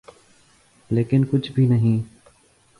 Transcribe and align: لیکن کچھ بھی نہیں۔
لیکن 0.89 1.25
کچھ 1.31 1.51
بھی 1.51 1.65
نہیں۔ 1.65 2.01